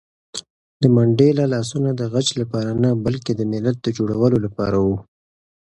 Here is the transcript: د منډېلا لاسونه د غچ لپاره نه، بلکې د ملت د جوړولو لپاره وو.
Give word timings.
د 0.81 0.83
منډېلا 0.95 1.45
لاسونه 1.53 1.89
د 1.95 2.01
غچ 2.13 2.27
لپاره 2.41 2.71
نه، 2.83 2.89
بلکې 3.05 3.31
د 3.35 3.41
ملت 3.51 3.77
د 3.81 3.87
جوړولو 3.97 4.37
لپاره 4.45 4.77
وو. 4.85 4.97